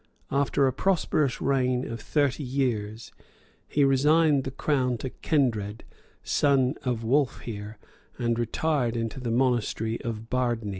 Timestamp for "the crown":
4.45-4.97